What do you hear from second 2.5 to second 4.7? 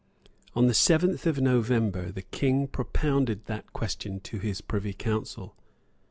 propounded that question to his